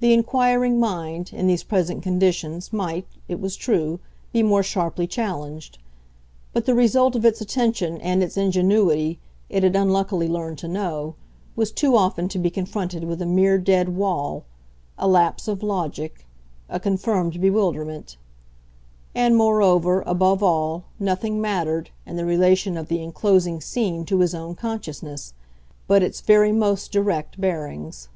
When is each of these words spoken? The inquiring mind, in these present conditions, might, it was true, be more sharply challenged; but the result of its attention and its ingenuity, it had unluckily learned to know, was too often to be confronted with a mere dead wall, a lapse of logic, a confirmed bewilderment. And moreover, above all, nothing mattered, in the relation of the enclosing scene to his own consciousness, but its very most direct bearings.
The 0.00 0.14
inquiring 0.14 0.80
mind, 0.80 1.30
in 1.30 1.46
these 1.46 1.62
present 1.62 2.02
conditions, 2.02 2.72
might, 2.72 3.06
it 3.28 3.38
was 3.38 3.54
true, 3.54 4.00
be 4.32 4.42
more 4.42 4.62
sharply 4.62 5.06
challenged; 5.06 5.76
but 6.54 6.64
the 6.64 6.74
result 6.74 7.14
of 7.14 7.26
its 7.26 7.42
attention 7.42 7.98
and 8.00 8.22
its 8.22 8.38
ingenuity, 8.38 9.20
it 9.50 9.62
had 9.62 9.76
unluckily 9.76 10.26
learned 10.26 10.56
to 10.60 10.68
know, 10.68 11.16
was 11.54 11.70
too 11.70 11.94
often 11.98 12.28
to 12.28 12.38
be 12.38 12.48
confronted 12.48 13.04
with 13.04 13.20
a 13.20 13.26
mere 13.26 13.58
dead 13.58 13.90
wall, 13.94 14.46
a 14.96 15.06
lapse 15.06 15.46
of 15.46 15.62
logic, 15.62 16.26
a 16.70 16.80
confirmed 16.80 17.38
bewilderment. 17.38 18.16
And 19.14 19.36
moreover, 19.36 20.00
above 20.06 20.42
all, 20.42 20.84
nothing 20.98 21.42
mattered, 21.42 21.90
in 22.06 22.16
the 22.16 22.24
relation 22.24 22.78
of 22.78 22.88
the 22.88 23.02
enclosing 23.02 23.60
scene 23.60 24.06
to 24.06 24.20
his 24.20 24.34
own 24.34 24.54
consciousness, 24.54 25.34
but 25.86 26.02
its 26.02 26.22
very 26.22 26.52
most 26.52 26.90
direct 26.90 27.38
bearings. 27.38 28.08